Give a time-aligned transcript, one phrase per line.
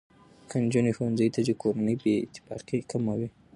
[0.49, 3.29] که نجونې ښوونځي ته ځي، کورنۍ بې اتفاقي کمه وي.